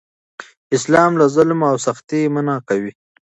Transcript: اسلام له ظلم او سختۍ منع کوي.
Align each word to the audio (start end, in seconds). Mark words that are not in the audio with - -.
اسلام 0.77 1.11
له 1.19 1.25
ظلم 1.35 1.59
او 1.69 1.75
سختۍ 1.85 2.21
منع 2.33 2.57
کوي. 2.69 2.91